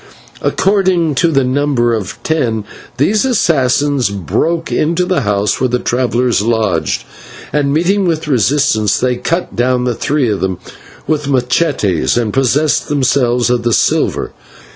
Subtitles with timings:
[0.41, 2.63] Accordingly, to the number of ten,
[2.97, 7.03] these assassins broke into the house where the travellers lodged,
[7.53, 10.57] and, meeting with resistance, they cut down the three of them
[11.05, 14.31] with /machetes/, and possessed themselves of the silver.